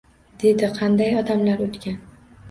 [0.43, 2.01] Dedi: “Qanday odamlar oʻtgan!”